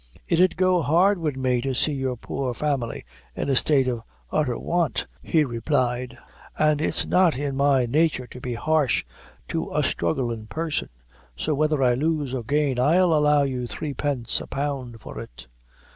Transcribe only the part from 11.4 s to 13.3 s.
whether I lose or gain, I'll